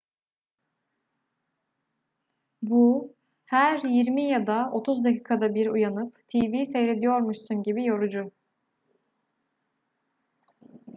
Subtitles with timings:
[2.61, 3.13] bu
[3.45, 8.31] her yirmi ya da otuz dakikada bir uyanıp tv seyrediyormuşsun gibi yorucu